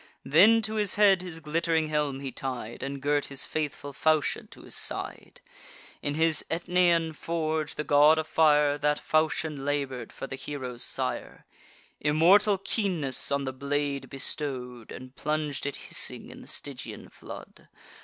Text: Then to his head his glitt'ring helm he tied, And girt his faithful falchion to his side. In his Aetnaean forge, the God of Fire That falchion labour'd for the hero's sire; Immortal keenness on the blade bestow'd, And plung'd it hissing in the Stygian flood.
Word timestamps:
Then 0.25 0.63
to 0.63 0.73
his 0.77 0.95
head 0.95 1.21
his 1.21 1.39
glitt'ring 1.39 1.89
helm 1.89 2.21
he 2.21 2.31
tied, 2.31 2.81
And 2.81 3.03
girt 3.03 3.25
his 3.25 3.45
faithful 3.45 3.93
falchion 3.93 4.47
to 4.47 4.63
his 4.63 4.73
side. 4.73 5.41
In 6.01 6.15
his 6.15 6.43
Aetnaean 6.49 7.13
forge, 7.13 7.75
the 7.75 7.83
God 7.83 8.17
of 8.17 8.25
Fire 8.25 8.79
That 8.79 8.97
falchion 8.97 9.63
labour'd 9.63 10.11
for 10.11 10.25
the 10.25 10.35
hero's 10.37 10.81
sire; 10.81 11.45
Immortal 11.99 12.57
keenness 12.57 13.31
on 13.31 13.43
the 13.43 13.53
blade 13.53 14.09
bestow'd, 14.09 14.91
And 14.91 15.15
plung'd 15.15 15.67
it 15.67 15.75
hissing 15.75 16.31
in 16.31 16.41
the 16.41 16.47
Stygian 16.47 17.07
flood. 17.09 17.67